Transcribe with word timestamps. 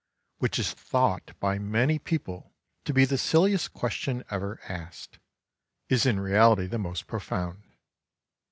which 0.39 0.57
is 0.57 0.73
thought 0.73 1.39
by 1.39 1.59
many 1.59 1.99
people 1.99 2.51
to 2.85 2.91
be 2.91 3.05
the 3.05 3.19
silliest 3.19 3.71
question 3.71 4.23
ever 4.31 4.59
asked, 4.67 5.19
is 5.89 6.07
in 6.07 6.19
reality 6.19 6.65
the 6.65 6.79
most 6.79 7.05
profound. 7.05 7.61